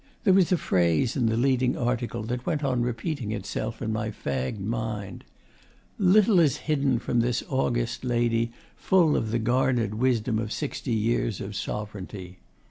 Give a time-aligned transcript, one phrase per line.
[0.23, 4.09] There was a phrase in the leading article that went on repeating itself in my
[4.09, 5.23] fagged mind
[5.99, 11.39] 'Little is hidden from this august Lady full of the garnered wisdom of sixty years
[11.39, 12.39] of Sovereignty.